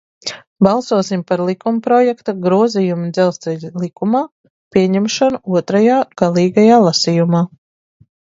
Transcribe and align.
"Balsosim 0.67 1.23
par 1.31 1.41
likumprojekta 1.49 2.33
"Grozījumi 2.45 3.11
Dzelzceļa 3.17 3.69
likumā" 3.83 4.23
pieņemšanu 4.77 5.41
otrajā, 5.61 5.99
galīgajā, 6.23 6.81
lasījumā." 6.89 7.43